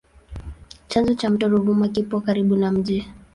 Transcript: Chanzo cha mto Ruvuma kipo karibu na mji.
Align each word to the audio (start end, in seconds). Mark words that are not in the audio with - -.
Chanzo 0.87 1.13
cha 1.15 1.29
mto 1.29 1.47
Ruvuma 1.47 1.87
kipo 1.87 2.21
karibu 2.21 2.55
na 2.55 2.71
mji. 2.71 3.05